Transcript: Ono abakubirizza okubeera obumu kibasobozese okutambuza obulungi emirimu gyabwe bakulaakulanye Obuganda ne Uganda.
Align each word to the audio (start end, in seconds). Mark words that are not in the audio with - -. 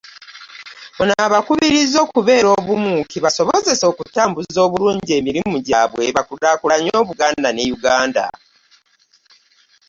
Ono 1.01 1.13
abakubirizza 1.25 1.97
okubeera 2.05 2.49
obumu 2.59 2.95
kibasobozese 3.11 3.83
okutambuza 3.91 4.59
obulungi 4.67 5.09
emirimu 5.19 5.57
gyabwe 5.67 6.03
bakulaakulanye 6.15 6.91
Obuganda 7.01 7.49
ne 7.51 7.63
Uganda. 7.77 8.25